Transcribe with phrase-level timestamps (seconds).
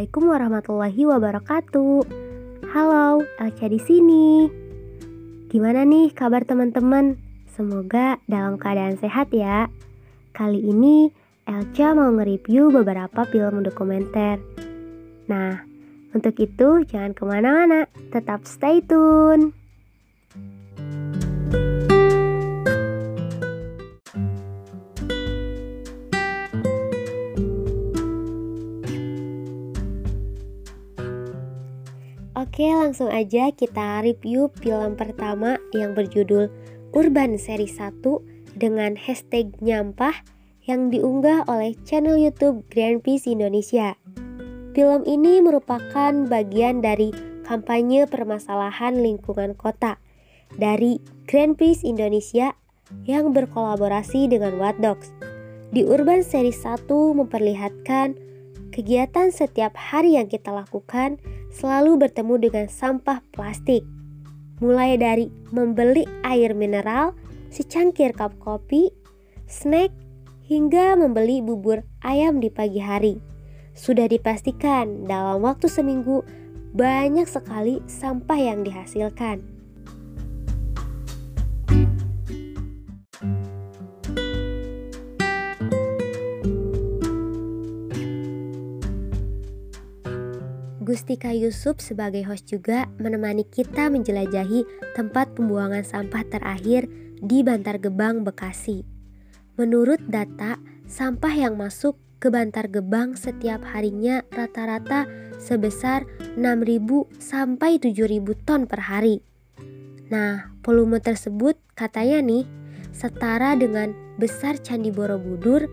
[0.00, 1.96] Assalamualaikum warahmatullahi wabarakatuh.
[2.72, 4.48] Halo, Elca di sini.
[5.52, 7.20] Gimana nih kabar teman-teman?
[7.52, 9.68] Semoga dalam keadaan sehat ya.
[10.32, 11.12] Kali ini
[11.44, 14.40] Elca mau nge-review beberapa film dokumenter.
[15.28, 15.68] Nah,
[16.16, 19.52] untuk itu jangan ke mana-mana, tetap stay tune.
[32.60, 36.52] Oke, langsung aja kita review film pertama yang berjudul
[36.92, 38.04] Urban Seri 1
[38.52, 40.12] dengan hashtag nyampah
[40.68, 43.96] yang diunggah oleh channel YouTube Greenpeace Indonesia.
[44.76, 47.16] Film ini merupakan bagian dari
[47.48, 49.96] kampanye permasalahan lingkungan kota
[50.52, 51.00] dari
[51.32, 52.52] Greenpeace Indonesia
[53.08, 55.08] yang berkolaborasi dengan Watch
[55.72, 58.20] Di Urban Seri 1 memperlihatkan
[58.70, 61.18] kegiatan setiap hari yang kita lakukan
[61.50, 63.82] selalu bertemu dengan sampah plastik.
[64.62, 67.12] Mulai dari membeli air mineral,
[67.50, 68.94] secangkir cup kopi,
[69.50, 69.90] snack,
[70.46, 73.22] hingga membeli bubur ayam di pagi hari.
[73.74, 76.26] Sudah dipastikan dalam waktu seminggu
[76.74, 79.59] banyak sekali sampah yang dihasilkan.
[90.90, 94.66] Gustika Yusuf sebagai host juga menemani kita menjelajahi
[94.98, 96.90] tempat pembuangan sampah terakhir
[97.22, 98.82] di Bantar Gebang, Bekasi.
[99.54, 100.58] Menurut data,
[100.90, 105.06] sampah yang masuk ke Bantar Gebang setiap harinya rata-rata
[105.38, 106.82] sebesar 6.000
[107.22, 109.22] sampai 7.000 ton per hari.
[110.10, 112.44] Nah, volume tersebut katanya nih
[112.90, 115.70] setara dengan besar Candi Borobudur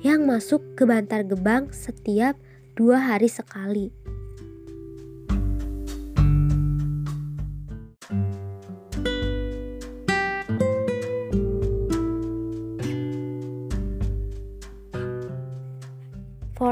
[0.00, 2.40] yang masuk ke Bantar Gebang setiap
[2.80, 4.13] dua hari sekali.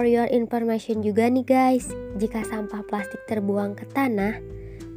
[0.02, 1.86] For your information juga nih guys,
[2.18, 4.34] jika sampah plastik terbuang ke tanah,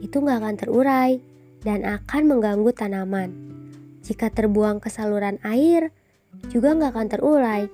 [0.01, 1.21] itu nggak akan terurai
[1.61, 3.29] dan akan mengganggu tanaman.
[4.01, 5.93] Jika terbuang ke saluran air,
[6.49, 7.69] juga nggak akan terurai,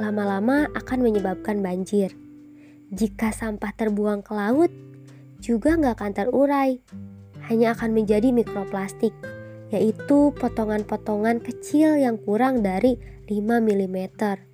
[0.00, 2.16] lama-lama akan menyebabkan banjir.
[2.88, 4.72] Jika sampah terbuang ke laut,
[5.36, 6.80] juga nggak akan terurai,
[7.52, 9.12] hanya akan menjadi mikroplastik,
[9.68, 12.96] yaitu potongan-potongan kecil yang kurang dari
[13.28, 13.36] 5
[13.68, 14.48] mm.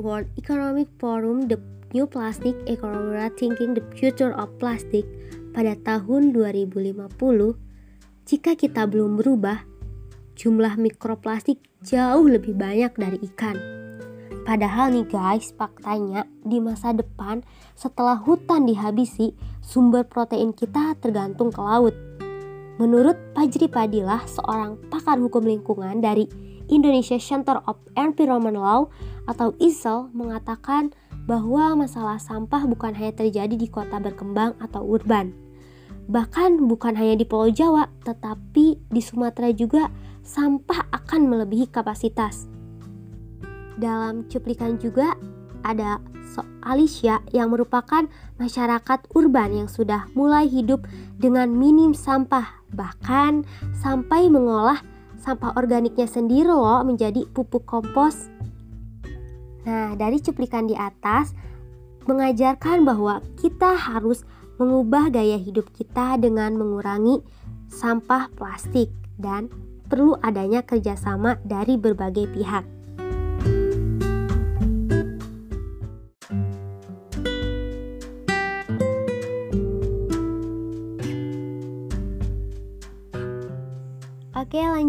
[0.00, 1.60] World Economic Forum, The
[1.92, 5.04] New Plastic Economy Thinking the Future of Plastic
[5.52, 7.12] pada tahun 2050,
[8.24, 9.66] jika kita belum berubah,
[10.38, 13.58] jumlah mikroplastik jauh lebih banyak dari ikan.
[14.46, 17.44] Padahal nih guys, faktanya di masa depan
[17.76, 21.92] setelah hutan dihabisi, sumber protein kita tergantung ke laut.
[22.80, 26.24] Menurut Pajri Padilah, seorang pakar hukum lingkungan dari
[26.70, 28.88] Indonesia Center of Environment Law
[29.26, 30.94] atau ISEL mengatakan
[31.28, 35.34] bahwa masalah sampah bukan hanya terjadi di kota berkembang atau urban.
[36.10, 39.92] Bahkan bukan hanya di Pulau Jawa, tetapi di Sumatera juga
[40.26, 42.50] sampah akan melebihi kapasitas.
[43.78, 45.14] Dalam cuplikan juga
[45.62, 48.10] ada so Alicia yang merupakan
[48.42, 50.82] masyarakat urban yang sudah mulai hidup
[51.16, 53.46] dengan minim sampah, bahkan
[53.78, 54.82] sampai mengolah
[55.20, 58.32] sampah organiknya sendiri loh menjadi pupuk kompos.
[59.68, 61.36] Nah, dari cuplikan di atas
[62.08, 64.24] mengajarkan bahwa kita harus
[64.56, 67.20] mengubah gaya hidup kita dengan mengurangi
[67.68, 68.88] sampah plastik
[69.20, 69.52] dan
[69.86, 72.79] perlu adanya kerjasama dari berbagai pihak.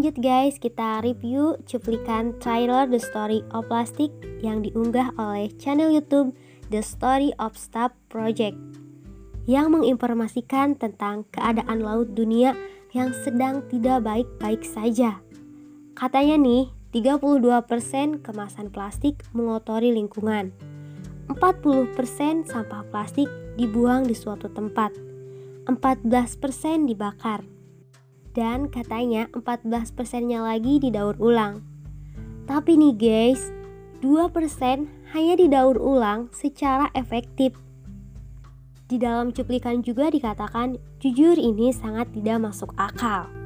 [0.02, 4.10] Lanjut guys, kita review cuplikan trailer The Story of Plastic
[4.42, 6.34] yang diunggah oleh channel YouTube
[6.74, 8.58] The Story of Stop Project
[9.46, 12.58] yang menginformasikan tentang keadaan laut dunia
[12.90, 15.22] yang sedang tidak baik-baik saja.
[15.94, 20.50] Katanya nih, 32% kemasan plastik mengotori lingkungan.
[21.30, 24.98] 40% sampah plastik dibuang di suatu tempat.
[25.70, 27.46] 14% dibakar
[28.32, 31.64] dan katanya 14 persennya lagi didaur ulang.
[32.48, 33.52] Tapi nih guys,
[34.00, 37.54] 2% hanya didaur ulang secara efektif.
[38.88, 43.41] Di dalam cuplikan juga dikatakan, jujur ini sangat tidak masuk akal.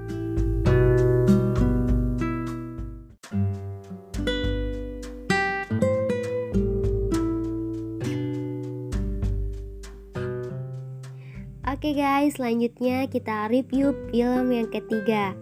[11.97, 15.33] Guys, selanjutnya kita review film yang ketiga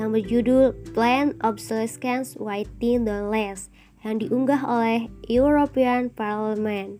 [0.00, 3.68] yang berjudul Plan Obsolescence Waiting Don't Last
[4.00, 6.96] yang diunggah oleh European Parliament.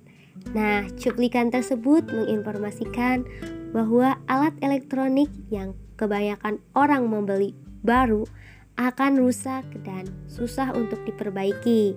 [0.53, 3.25] Nah, cuplikan tersebut menginformasikan
[3.73, 8.29] bahwa alat elektronik yang kebanyakan orang membeli baru
[8.77, 11.97] akan rusak dan susah untuk diperbaiki.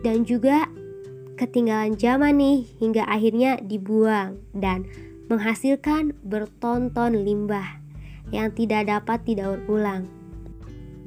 [0.00, 0.64] Dan juga
[1.36, 4.88] ketinggalan zaman nih hingga akhirnya dibuang dan
[5.26, 7.82] menghasilkan bertonton limbah
[8.30, 10.06] yang tidak dapat didaur ulang.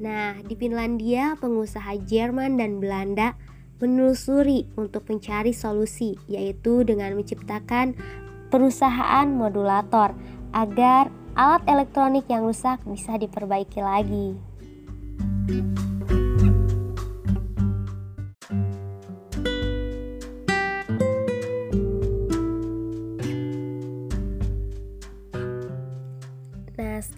[0.00, 3.36] Nah, di Finlandia, pengusaha Jerman dan Belanda
[3.80, 7.96] menelusuri untuk mencari solusi, yaitu dengan menciptakan
[8.48, 10.16] perusahaan modulator
[10.56, 14.36] agar alat elektronik yang rusak bisa diperbaiki lagi.
[15.48, 15.89] Nah,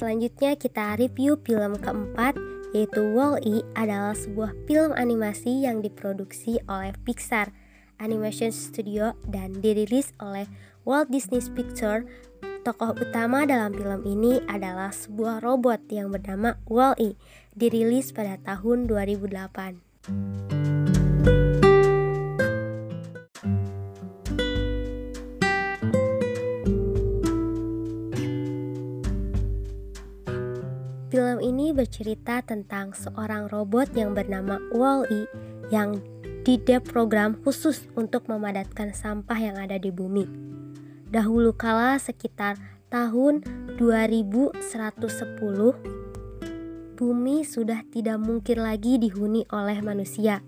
[0.03, 2.35] selanjutnya kita review film keempat
[2.75, 7.55] yaitu Wall-E adalah sebuah film animasi yang diproduksi oleh Pixar
[8.03, 10.51] Animation Studio dan dirilis oleh
[10.83, 12.03] Walt Disney Pictures.
[12.67, 17.15] Tokoh utama dalam film ini adalah sebuah robot yang bernama Wall-E,
[17.55, 20.52] dirilis pada tahun 2008.
[31.75, 35.27] Bercerita tentang seorang robot yang bernama Wall-E
[35.73, 36.01] yang
[36.45, 40.29] dideprogram khusus untuk memadatkan sampah yang ada di bumi.
[41.13, 42.57] Dahulu kala sekitar
[42.93, 43.45] tahun
[43.77, 44.61] 2110,
[46.97, 50.45] bumi sudah tidak mungkin lagi dihuni oleh manusia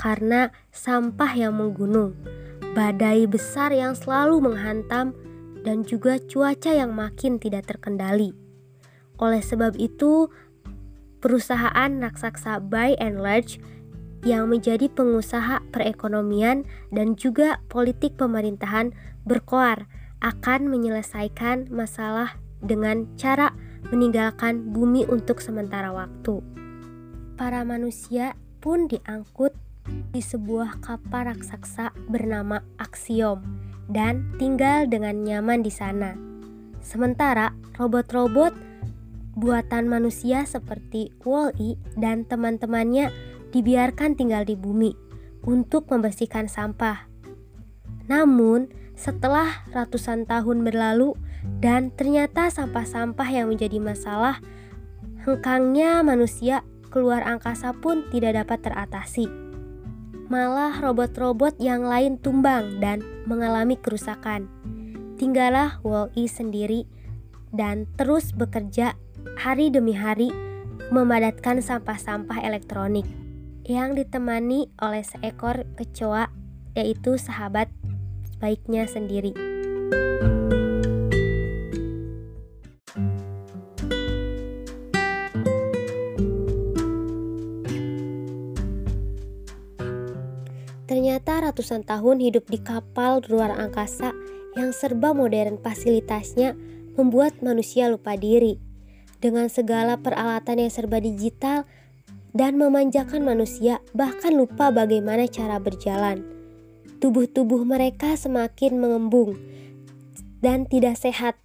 [0.00, 2.16] karena sampah yang menggunung,
[2.72, 5.12] badai besar yang selalu menghantam,
[5.60, 8.32] dan juga cuaca yang makin tidak terkendali.
[9.20, 10.32] Oleh sebab itu,
[11.20, 13.60] perusahaan raksasa by and large
[14.24, 18.92] yang menjadi pengusaha perekonomian dan juga politik pemerintahan
[19.24, 19.88] berkoar
[20.20, 23.56] akan menyelesaikan masalah dengan cara
[23.88, 26.44] meninggalkan bumi untuk sementara waktu.
[27.40, 29.56] Para manusia pun diangkut
[30.12, 33.40] di sebuah kapal raksasa bernama Axiom
[33.88, 36.12] dan tinggal dengan nyaman di sana.
[36.84, 38.69] Sementara robot-robot
[39.34, 43.10] buatan manusia seperti Wall-E dan teman-temannya
[43.50, 44.94] dibiarkan tinggal di bumi
[45.46, 47.06] untuk membersihkan sampah.
[48.10, 51.16] Namun, setelah ratusan tahun berlalu
[51.62, 54.42] dan ternyata sampah-sampah yang menjadi masalah,
[55.24, 59.30] hengkangnya manusia keluar angkasa pun tidak dapat teratasi.
[60.30, 64.46] Malah robot-robot yang lain tumbang dan mengalami kerusakan.
[65.18, 66.86] Tinggallah Wall-E sendiri
[67.50, 68.94] dan terus bekerja
[69.40, 70.28] hari demi hari
[70.90, 73.06] memadatkan sampah-sampah elektronik
[73.64, 76.28] yang ditemani oleh seekor kecoa
[76.74, 77.70] yaitu sahabat
[78.42, 79.36] baiknya sendiri.
[90.90, 94.10] Ternyata ratusan tahun hidup di kapal luar angkasa
[94.58, 96.58] yang serba modern fasilitasnya
[96.98, 98.69] membuat manusia lupa diri
[99.20, 101.68] dengan segala peralatan yang serba digital
[102.32, 106.24] dan memanjakan manusia, bahkan lupa bagaimana cara berjalan.
[107.00, 109.36] Tubuh-tubuh mereka semakin mengembung
[110.44, 111.36] dan tidak sehat.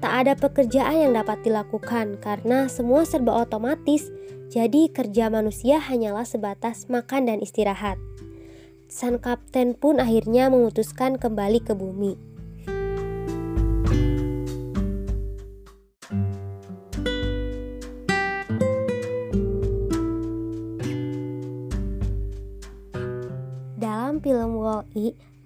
[0.00, 4.08] Tak ada pekerjaan yang dapat dilakukan karena semua serba otomatis,
[4.48, 8.00] jadi kerja manusia hanyalah sebatas makan dan istirahat.
[8.88, 12.29] Sang kapten pun akhirnya memutuskan kembali ke bumi.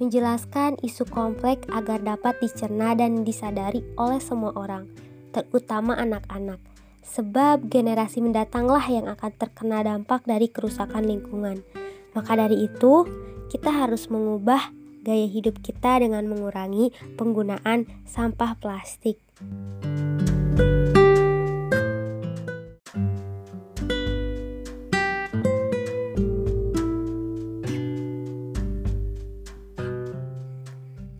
[0.05, 4.85] Menjelaskan isu kompleks agar dapat dicerna dan disadari oleh semua orang,
[5.33, 6.61] terutama anak-anak.
[7.05, 11.65] Sebab generasi mendatanglah yang akan terkena dampak dari kerusakan lingkungan.
[12.13, 13.05] Maka dari itu,
[13.49, 14.73] kita harus mengubah
[15.05, 19.21] gaya hidup kita dengan mengurangi penggunaan sampah plastik.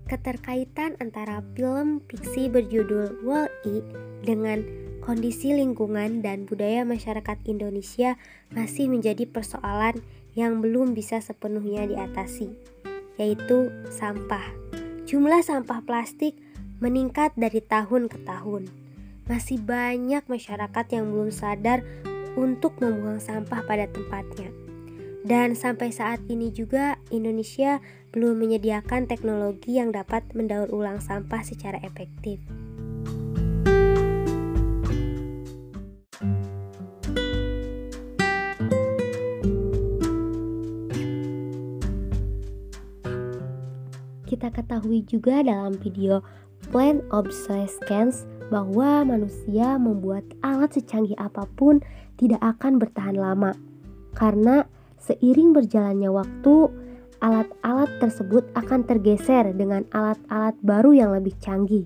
[0.05, 1.41] Keterkaitan antara
[2.09, 3.81] fiksi berjudul Wall-E
[4.25, 4.65] dengan
[5.05, 8.17] kondisi lingkungan dan budaya masyarakat Indonesia
[8.53, 10.01] masih menjadi persoalan
[10.33, 12.53] yang belum bisa sepenuhnya diatasi,
[13.21, 14.45] yaitu sampah.
[15.05, 16.35] Jumlah sampah plastik
[16.81, 18.73] meningkat dari tahun ke tahun.
[19.29, 21.81] Masih banyak masyarakat yang belum sadar
[22.35, 24.64] untuk membuang sampah pada tempatnya.
[25.25, 27.81] Dan sampai saat ini juga Indonesia
[28.13, 32.45] belum menyediakan teknologi yang dapat mendaur ulang sampah secara efektif.
[44.29, 46.21] Kita ketahui juga dalam video
[46.69, 51.81] Plan Obsolescence bahwa manusia membuat alat secanggih apa pun
[52.21, 53.57] tidak akan bertahan lama
[54.13, 54.69] karena
[55.05, 56.73] Seiring berjalannya waktu,
[57.21, 61.85] alat-alat tersebut akan tergeser dengan alat-alat baru yang lebih canggih.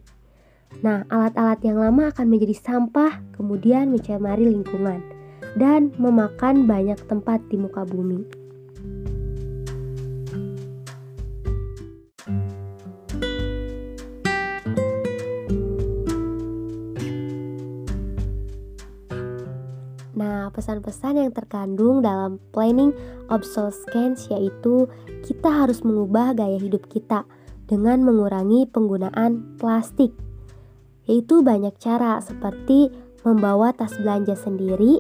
[0.87, 5.03] Nah, alat-alat yang lama akan menjadi sampah, kemudian mencemari lingkungan
[5.59, 8.38] dan memakan banyak tempat di muka bumi.
[20.59, 22.91] Pesan-pesan yang terkandung dalam planning
[23.31, 24.91] obsolescence yaitu
[25.23, 27.23] kita harus mengubah gaya hidup kita
[27.71, 30.11] dengan mengurangi penggunaan plastik.
[31.07, 32.91] Yaitu banyak cara seperti
[33.23, 34.99] membawa tas belanja sendiri,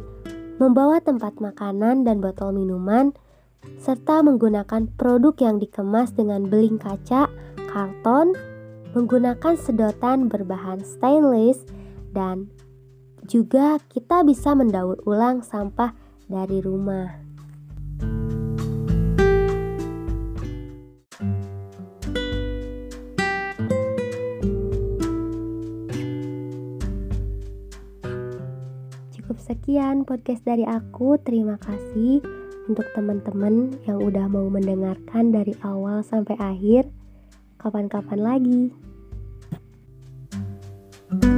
[0.62, 3.10] membawa tempat makanan dan botol minuman,
[3.82, 7.26] serta menggunakan produk yang dikemas dengan beling kaca,
[7.68, 8.32] karton,
[8.96, 11.62] menggunakan sedotan berbahan stainless,
[12.16, 12.48] dan
[13.26, 15.96] juga kita bisa mendaur ulang sampah
[16.28, 17.18] dari rumah.
[29.16, 31.18] Cukup sekian podcast dari aku.
[31.25, 32.22] Terima kasih
[32.68, 36.87] untuk teman-teman yang udah mau mendengarkan dari awal sampai akhir.
[37.58, 38.62] Kapan-kapan lagi.
[41.08, 41.38] thank you